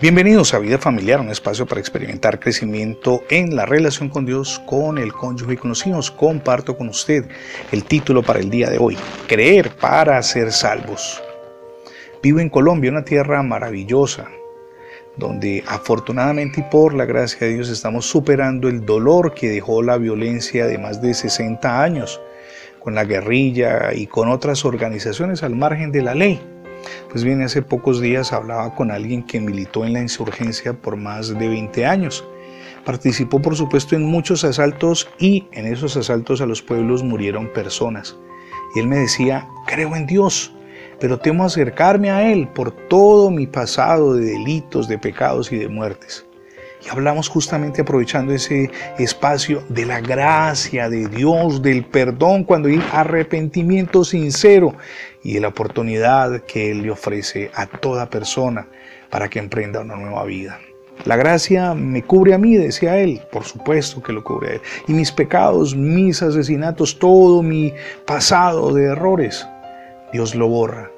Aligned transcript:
Bienvenidos 0.00 0.54
a 0.54 0.60
Vida 0.60 0.78
Familiar, 0.78 1.18
un 1.18 1.30
espacio 1.30 1.66
para 1.66 1.80
experimentar 1.80 2.38
crecimiento 2.38 3.24
en 3.30 3.56
la 3.56 3.66
relación 3.66 4.08
con 4.08 4.24
Dios, 4.24 4.62
con 4.64 4.96
el 4.96 5.12
cónyuge 5.12 5.54
y 5.54 5.56
con 5.56 5.70
los 5.70 5.84
hijos. 5.88 6.12
Comparto 6.12 6.76
con 6.76 6.88
usted 6.88 7.24
el 7.72 7.82
título 7.82 8.22
para 8.22 8.38
el 8.38 8.48
día 8.48 8.70
de 8.70 8.78
hoy, 8.78 8.96
Creer 9.26 9.70
para 9.70 10.22
ser 10.22 10.52
salvos. 10.52 11.20
Vivo 12.22 12.38
en 12.38 12.48
Colombia, 12.48 12.92
una 12.92 13.04
tierra 13.04 13.42
maravillosa, 13.42 14.28
donde 15.16 15.64
afortunadamente 15.66 16.60
y 16.60 16.70
por 16.70 16.94
la 16.94 17.04
gracia 17.04 17.48
de 17.48 17.54
Dios 17.54 17.68
estamos 17.68 18.06
superando 18.06 18.68
el 18.68 18.86
dolor 18.86 19.34
que 19.34 19.48
dejó 19.48 19.82
la 19.82 19.98
violencia 19.98 20.68
de 20.68 20.78
más 20.78 21.02
de 21.02 21.12
60 21.12 21.82
años, 21.82 22.20
con 22.78 22.94
la 22.94 23.04
guerrilla 23.04 23.92
y 23.92 24.06
con 24.06 24.28
otras 24.28 24.64
organizaciones 24.64 25.42
al 25.42 25.56
margen 25.56 25.90
de 25.90 26.02
la 26.02 26.14
ley. 26.14 26.40
Pues 27.10 27.24
bien, 27.24 27.42
hace 27.42 27.62
pocos 27.62 28.00
días 28.00 28.32
hablaba 28.32 28.74
con 28.74 28.90
alguien 28.90 29.22
que 29.22 29.40
militó 29.40 29.84
en 29.84 29.92
la 29.94 30.00
insurgencia 30.00 30.74
por 30.74 30.96
más 30.96 31.36
de 31.38 31.48
20 31.48 31.86
años. 31.86 32.24
Participó, 32.84 33.40
por 33.40 33.56
supuesto, 33.56 33.96
en 33.96 34.04
muchos 34.04 34.44
asaltos 34.44 35.08
y 35.18 35.46
en 35.52 35.66
esos 35.66 35.96
asaltos 35.96 36.40
a 36.40 36.46
los 36.46 36.62
pueblos 36.62 37.02
murieron 37.02 37.52
personas. 37.52 38.16
Y 38.74 38.80
él 38.80 38.86
me 38.86 38.98
decía, 38.98 39.48
creo 39.66 39.96
en 39.96 40.06
Dios, 40.06 40.52
pero 41.00 41.18
temo 41.18 41.44
acercarme 41.44 42.10
a 42.10 42.30
Él 42.30 42.48
por 42.48 42.70
todo 42.70 43.30
mi 43.30 43.46
pasado 43.46 44.14
de 44.14 44.24
delitos, 44.24 44.88
de 44.88 44.98
pecados 44.98 45.52
y 45.52 45.56
de 45.56 45.68
muertes. 45.68 46.27
Y 46.84 46.88
hablamos 46.88 47.28
justamente 47.28 47.82
aprovechando 47.82 48.32
ese 48.32 48.70
espacio 48.98 49.64
de 49.68 49.84
la 49.84 50.00
gracia 50.00 50.88
de 50.88 51.08
Dios, 51.08 51.60
del 51.60 51.84
perdón, 51.84 52.44
cuando 52.44 52.68
hay 52.68 52.82
arrepentimiento 52.92 54.04
sincero 54.04 54.74
y 55.22 55.34
de 55.34 55.40
la 55.40 55.48
oportunidad 55.48 56.42
que 56.42 56.70
Él 56.70 56.82
le 56.82 56.90
ofrece 56.90 57.50
a 57.54 57.66
toda 57.66 58.08
persona 58.08 58.68
para 59.10 59.28
que 59.28 59.38
emprenda 59.38 59.80
una 59.80 59.96
nueva 59.96 60.24
vida. 60.24 60.58
La 61.04 61.16
gracia 61.16 61.74
me 61.74 62.02
cubre 62.02 62.34
a 62.34 62.38
mí, 62.38 62.56
decía 62.56 62.98
él, 62.98 63.22
por 63.30 63.44
supuesto 63.44 64.02
que 64.02 64.12
lo 64.12 64.24
cubre 64.24 64.50
a 64.50 64.52
él. 64.54 64.60
Y 64.88 64.92
mis 64.92 65.12
pecados, 65.12 65.76
mis 65.76 66.22
asesinatos, 66.22 66.98
todo 66.98 67.42
mi 67.42 67.72
pasado 68.04 68.74
de 68.74 68.86
errores, 68.86 69.46
Dios 70.12 70.34
lo 70.34 70.48
borra, 70.48 70.90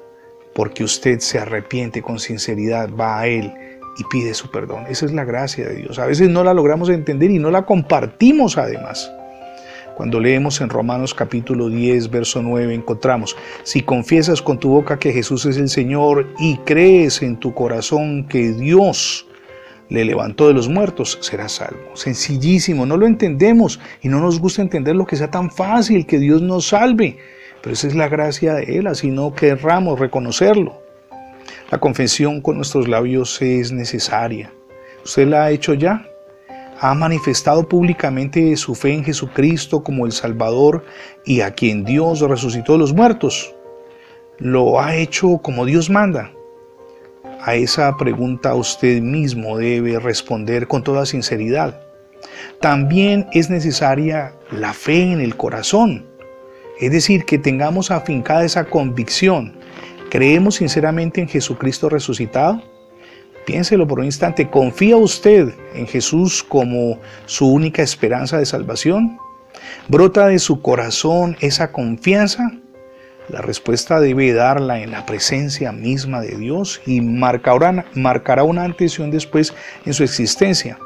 porque 0.55 0.83
usted 0.83 1.19
se 1.19 1.37
arrepiente 1.37 2.01
con 2.01 2.19
sinceridad, 2.19 2.89
va 2.89 3.19
a 3.19 3.27
Él 3.27 3.53
y 3.97 4.03
pide 4.05 4.33
su 4.33 4.49
perdón. 4.49 4.85
Esa 4.89 5.05
es 5.05 5.13
la 5.13 5.25
gracia 5.25 5.67
de 5.67 5.75
Dios. 5.75 5.99
A 5.99 6.05
veces 6.05 6.29
no 6.29 6.43
la 6.43 6.53
logramos 6.53 6.89
entender 6.89 7.31
y 7.31 7.39
no 7.39 7.51
la 7.51 7.65
compartimos 7.65 8.57
además. 8.57 9.11
Cuando 9.95 10.19
leemos 10.19 10.61
en 10.61 10.69
Romanos 10.69 11.13
capítulo 11.13 11.69
10, 11.69 12.09
verso 12.09 12.41
9, 12.41 12.73
encontramos, 12.73 13.35
si 13.63 13.81
confiesas 13.81 14.41
con 14.41 14.59
tu 14.59 14.69
boca 14.69 14.97
que 14.97 15.11
Jesús 15.11 15.45
es 15.45 15.57
el 15.57 15.69
Señor 15.69 16.27
y 16.39 16.57
crees 16.59 17.21
en 17.21 17.37
tu 17.37 17.53
corazón 17.53 18.27
que 18.27 18.51
Dios 18.53 19.27
le 19.89 20.05
levantó 20.05 20.47
de 20.47 20.53
los 20.53 20.69
muertos, 20.69 21.17
serás 21.21 21.51
salvo. 21.51 21.95
Sencillísimo, 21.95 22.85
no 22.85 22.95
lo 22.95 23.05
entendemos 23.05 23.79
y 24.01 24.07
no 24.07 24.21
nos 24.21 24.39
gusta 24.39 24.61
entender 24.61 24.95
lo 24.95 25.05
que 25.05 25.17
sea 25.17 25.29
tan 25.29 25.51
fácil 25.51 26.05
que 26.05 26.17
Dios 26.17 26.41
nos 26.41 26.67
salve. 26.69 27.17
Pero 27.61 27.73
esa 27.73 27.87
es 27.87 27.93
la 27.93 28.07
gracia 28.07 28.53
de 28.53 28.77
Él, 28.77 28.87
así 28.87 29.11
no 29.11 29.35
querramos 29.35 29.99
reconocerlo. 29.99 30.81
La 31.71 31.79
confesión 31.79 32.41
con 32.41 32.57
nuestros 32.57 32.89
labios 32.89 33.41
es 33.41 33.71
necesaria. 33.71 34.53
¿Usted 35.05 35.25
la 35.25 35.45
ha 35.45 35.51
hecho 35.51 35.73
ya? 35.73 36.05
¿Ha 36.81 36.93
manifestado 36.93 37.65
públicamente 37.65 38.57
su 38.57 38.75
fe 38.75 38.91
en 38.91 39.05
Jesucristo 39.05 39.81
como 39.81 40.05
el 40.05 40.11
Salvador 40.11 40.83
y 41.25 41.39
a 41.39 41.51
quien 41.51 41.85
Dios 41.85 42.19
resucitó 42.19 42.73
de 42.73 42.79
los 42.79 42.93
muertos? 42.93 43.55
¿Lo 44.37 44.81
ha 44.81 44.97
hecho 44.97 45.37
como 45.37 45.65
Dios 45.65 45.89
manda? 45.89 46.33
A 47.39 47.55
esa 47.55 47.95
pregunta 47.95 48.53
usted 48.53 49.01
mismo 49.01 49.57
debe 49.57 49.97
responder 49.97 50.67
con 50.67 50.83
toda 50.83 51.05
sinceridad. 51.05 51.81
También 52.59 53.27
es 53.31 53.49
necesaria 53.49 54.33
la 54.51 54.73
fe 54.73 55.03
en 55.03 55.21
el 55.21 55.37
corazón, 55.37 56.05
es 56.81 56.91
decir, 56.91 57.23
que 57.23 57.37
tengamos 57.37 57.91
afincada 57.91 58.43
esa 58.43 58.65
convicción 58.65 59.60
¿Creemos 60.11 60.55
sinceramente 60.55 61.21
en 61.21 61.29
Jesucristo 61.29 61.87
resucitado? 61.87 62.61
Piénselo 63.45 63.87
por 63.87 63.99
un 63.99 64.05
instante. 64.05 64.49
¿Confía 64.49 64.97
usted 64.97 65.53
en 65.73 65.87
Jesús 65.87 66.43
como 66.43 66.99
su 67.27 67.47
única 67.47 67.81
esperanza 67.81 68.37
de 68.37 68.45
salvación? 68.45 69.17
¿Brota 69.87 70.27
de 70.27 70.39
su 70.39 70.61
corazón 70.61 71.37
esa 71.39 71.71
confianza? 71.71 72.51
La 73.29 73.39
respuesta 73.39 74.01
debe 74.01 74.33
darla 74.33 74.81
en 74.81 74.91
la 74.91 75.05
presencia 75.05 75.71
misma 75.71 76.19
de 76.19 76.35
Dios 76.35 76.81
y 76.85 76.99
marcará, 76.99 78.43
un 78.43 78.57
antes 78.57 78.99
y 78.99 79.01
un 79.01 79.11
después 79.11 79.53
en 79.85 79.93
su 79.93 80.03
existencia. 80.03 80.77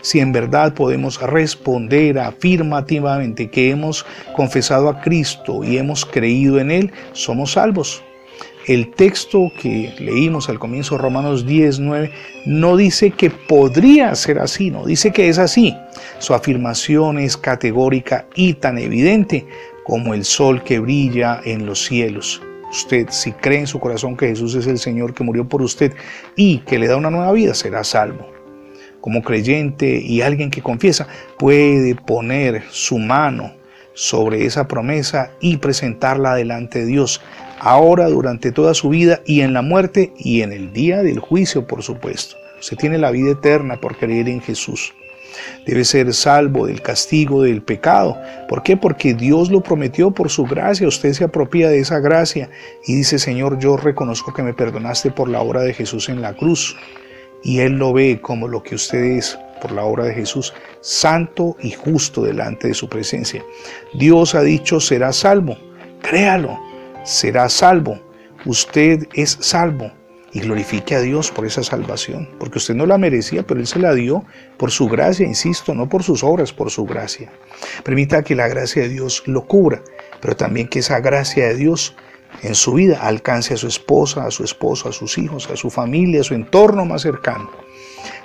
Si 0.00 0.18
en 0.18 0.32
verdad 0.32 0.74
podemos 0.74 1.20
responder 1.22 2.18
afirmativamente 2.18 3.48
que 3.48 3.70
hemos 3.70 4.04
confesado 4.34 4.88
a 4.88 5.00
Cristo 5.02 5.62
y 5.62 5.78
hemos 5.78 6.04
creído 6.04 6.58
en 6.58 6.72
Él, 6.72 6.92
somos 7.12 7.52
salvos. 7.52 8.02
El 8.66 8.90
texto 8.90 9.52
que 9.60 9.94
leímos 10.00 10.48
al 10.48 10.58
comienzo, 10.58 10.98
Romanos 10.98 11.46
10, 11.46 11.78
9, 11.78 12.10
no 12.46 12.76
dice 12.76 13.12
que 13.12 13.30
podría 13.30 14.12
ser 14.16 14.40
así, 14.40 14.72
no 14.72 14.84
dice 14.84 15.12
que 15.12 15.28
es 15.28 15.38
así. 15.38 15.76
Su 16.18 16.34
afirmación 16.34 17.20
es 17.20 17.36
categórica 17.36 18.26
y 18.34 18.54
tan 18.54 18.78
evidente 18.78 19.46
como 19.84 20.14
el 20.14 20.24
sol 20.24 20.64
que 20.64 20.80
brilla 20.80 21.40
en 21.44 21.64
los 21.64 21.84
cielos. 21.84 22.42
Usted, 22.68 23.06
si 23.10 23.30
cree 23.30 23.60
en 23.60 23.66
su 23.68 23.78
corazón 23.78 24.16
que 24.16 24.26
Jesús 24.26 24.56
es 24.56 24.66
el 24.66 24.78
Señor 24.78 25.14
que 25.14 25.22
murió 25.22 25.48
por 25.48 25.62
usted 25.62 25.92
y 26.34 26.58
que 26.58 26.80
le 26.80 26.88
da 26.88 26.96
una 26.96 27.10
nueva 27.10 27.30
vida, 27.30 27.54
será 27.54 27.84
salvo. 27.84 28.26
Como 29.00 29.22
creyente 29.22 30.00
y 30.02 30.22
alguien 30.22 30.50
que 30.50 30.60
confiesa, 30.60 31.06
puede 31.38 31.94
poner 31.94 32.64
su 32.70 32.98
mano 32.98 33.52
sobre 33.94 34.44
esa 34.44 34.66
promesa 34.66 35.30
y 35.40 35.58
presentarla 35.58 36.34
delante 36.34 36.80
de 36.80 36.86
Dios, 36.86 37.22
ahora, 37.58 38.08
durante 38.08 38.52
toda 38.52 38.74
su 38.74 38.88
vida 38.88 39.20
y 39.26 39.40
en 39.40 39.52
la 39.52 39.62
muerte 39.62 40.12
y 40.18 40.42
en 40.42 40.52
el 40.52 40.72
día 40.72 41.02
del 41.02 41.18
juicio, 41.18 41.66
por 41.66 41.82
supuesto. 41.82 42.36
Usted 42.60 42.76
tiene 42.76 42.98
la 42.98 43.10
vida 43.10 43.32
eterna 43.32 43.80
por 43.80 43.96
creer 43.96 44.28
en 44.28 44.40
Jesús. 44.40 44.94
Debe 45.66 45.84
ser 45.84 46.12
salvo 46.14 46.66
del 46.66 46.80
castigo 46.80 47.42
del 47.42 47.62
pecado. 47.62 48.16
¿Por 48.48 48.62
qué? 48.62 48.76
Porque 48.76 49.14
Dios 49.14 49.50
lo 49.50 49.60
prometió 49.60 50.10
por 50.10 50.30
su 50.30 50.44
gracia. 50.44 50.88
Usted 50.88 51.12
se 51.12 51.24
apropia 51.24 51.68
de 51.68 51.80
esa 51.80 51.98
gracia 51.98 52.48
y 52.86 52.94
dice, 52.94 53.18
Señor, 53.18 53.58
yo 53.58 53.76
reconozco 53.76 54.32
que 54.32 54.42
me 54.42 54.54
perdonaste 54.54 55.10
por 55.10 55.28
la 55.28 55.40
obra 55.40 55.62
de 55.62 55.74
Jesús 55.74 56.08
en 56.08 56.22
la 56.22 56.34
cruz. 56.34 56.76
Y 57.42 57.60
Él 57.60 57.74
lo 57.74 57.92
ve 57.92 58.20
como 58.20 58.48
lo 58.48 58.62
que 58.62 58.74
usted 58.74 59.02
es 59.02 59.38
por 59.60 59.72
la 59.72 59.84
obra 59.84 60.04
de 60.04 60.14
Jesús, 60.14 60.52
santo 60.80 61.56
y 61.60 61.70
justo 61.70 62.22
delante 62.22 62.68
de 62.68 62.74
su 62.74 62.88
presencia. 62.88 63.44
Dios 63.94 64.34
ha 64.34 64.42
dicho, 64.42 64.80
será 64.80 65.12
salvo. 65.12 65.56
Créalo 66.02 66.65
será 67.06 67.48
salvo. 67.48 67.98
Usted 68.44 69.08
es 69.14 69.38
salvo 69.40 69.90
y 70.32 70.40
glorifique 70.40 70.94
a 70.94 71.00
Dios 71.00 71.30
por 71.30 71.46
esa 71.46 71.62
salvación, 71.62 72.28
porque 72.38 72.58
usted 72.58 72.74
no 72.74 72.84
la 72.84 72.98
merecía, 72.98 73.46
pero 73.46 73.58
Él 73.58 73.66
se 73.66 73.78
la 73.78 73.94
dio 73.94 74.24
por 74.58 74.70
su 74.70 74.86
gracia, 74.88 75.26
insisto, 75.26 75.74
no 75.74 75.88
por 75.88 76.02
sus 76.02 76.22
obras, 76.22 76.52
por 76.52 76.70
su 76.70 76.84
gracia. 76.84 77.32
Permita 77.82 78.22
que 78.22 78.34
la 78.34 78.48
gracia 78.48 78.82
de 78.82 78.90
Dios 78.90 79.22
lo 79.26 79.46
cubra, 79.46 79.82
pero 80.20 80.36
también 80.36 80.68
que 80.68 80.80
esa 80.80 81.00
gracia 81.00 81.48
de 81.48 81.54
Dios 81.54 81.96
en 82.42 82.54
su 82.54 82.74
vida 82.74 83.00
alcance 83.00 83.54
a 83.54 83.56
su 83.56 83.68
esposa, 83.68 84.26
a 84.26 84.30
su 84.30 84.44
esposo, 84.44 84.88
a 84.88 84.92
sus 84.92 85.18
hijos, 85.18 85.48
a 85.50 85.56
su 85.56 85.70
familia, 85.70 86.20
a 86.20 86.24
su 86.24 86.34
entorno 86.34 86.84
más 86.84 87.02
cercano. 87.02 87.50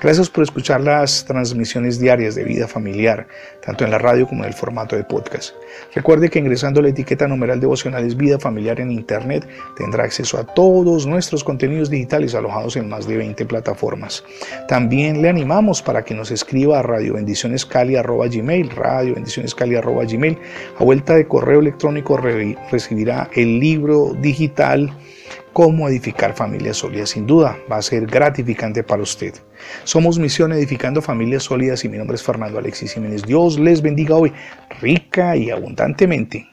Gracias 0.01 0.29
por 0.31 0.44
escuchar 0.44 0.81
las 0.81 1.25
transmisiones 1.25 1.99
diarias 1.99 2.33
de 2.33 2.44
vida 2.44 2.67
familiar, 2.67 3.27
tanto 3.63 3.85
en 3.85 3.91
la 3.91 3.99
radio 3.99 4.27
como 4.27 4.44
en 4.44 4.49
el 4.49 4.55
formato 4.55 4.95
de 4.95 5.03
podcast. 5.03 5.53
Recuerde 5.94 6.29
que 6.29 6.39
ingresando 6.39 6.81
la 6.81 6.89
etiqueta 6.89 7.27
numeral 7.27 7.59
devocionales 7.59 8.17
Vida 8.17 8.39
Familiar 8.39 8.79
en 8.79 8.91
Internet 8.91 9.47
tendrá 9.77 10.03
acceso 10.03 10.39
a 10.39 10.43
todos 10.43 11.05
nuestros 11.05 11.43
contenidos 11.43 11.91
digitales 11.91 12.33
alojados 12.33 12.78
en 12.78 12.89
más 12.89 13.07
de 13.07 13.17
20 13.17 13.45
plataformas. 13.45 14.23
También 14.67 15.22
le 15.22 15.29
animamos 15.29 15.84
para 15.84 16.03
que 16.03 16.16
nos 16.16 16.31
escriba 16.31 16.79
a 16.79 16.81
radiobendicionescali.gmail, 16.81 18.72
radiobendicionescali.gmail. 18.72 20.37
A 20.79 20.84
vuelta 20.84 21.14
de 21.14 21.28
correo 21.28 21.59
electrónico 21.59 22.17
recibirá 22.17 23.29
el 23.35 23.59
libro 23.59 24.01
digital 24.22 24.92
cómo 25.53 25.88
edificar 25.88 26.34
familias 26.34 26.78
sólidas. 26.78 27.09
Sin 27.12 27.28
duda, 27.28 27.58
va 27.72 27.78
a 27.78 27.82
ser 27.82 28.06
gratificante 28.06 28.84
para 28.84 29.03
usted. 29.03 29.34
Somos 29.84 30.18
Misión 30.18 30.52
Edificando 30.53 31.02
Familias 31.02 31.44
Sólidas 31.44 31.84
y 31.86 31.90
mi 31.90 31.98
nombre 31.98 32.16
es 32.16 32.24
Fernando 32.24 32.58
Alexis 32.58 32.94
Jiménez. 32.94 33.24
Dios 33.24 33.59
les 33.59 33.82
bendiga 33.82 34.16
hoy 34.16 34.32
rica 34.82 35.36
y 35.36 35.50
abundantemente. 35.50 36.51